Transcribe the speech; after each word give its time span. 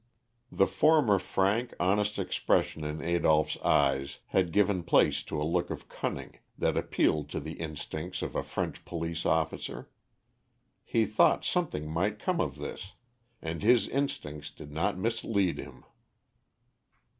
The 0.51 0.65
former 0.65 1.19
frank, 1.19 1.75
honest 1.79 2.17
expression 2.17 2.83
in 2.83 3.03
Adolph's 3.03 3.59
eyes 3.59 4.17
had 4.29 4.51
given 4.51 4.81
place 4.81 5.21
to 5.21 5.39
a 5.39 5.43
look 5.45 5.69
of 5.69 5.89
cunning, 5.89 6.39
that 6.57 6.75
appealed 6.75 7.29
to 7.29 7.39
the 7.39 7.53
instincts 7.61 8.23
of 8.23 8.35
a 8.35 8.41
French 8.41 8.83
police 8.83 9.27
officer. 9.27 9.91
He 10.83 11.05
thought 11.05 11.45
something 11.45 11.87
might 11.87 12.17
come 12.17 12.41
of 12.41 12.55
this, 12.57 12.93
and 13.43 13.61
his 13.61 13.87
instincts 13.89 14.49
did 14.49 14.71
not 14.71 14.97
mislead 14.97 15.59
him. 15.59 15.83